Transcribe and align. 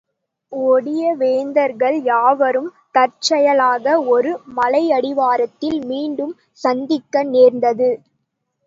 ஒடிய 0.51 1.13
வேந்தர்கள் 1.15 1.97
யாவரும் 2.03 2.71
தற்செயலாக 2.91 3.85
ஒரு 4.07 4.31
மலையடிவாரத்தில் 4.55 5.79
மீண்டும் 5.85 6.33
சந்திக்க 6.61 7.23
நேர்ந்தது. 7.31 7.91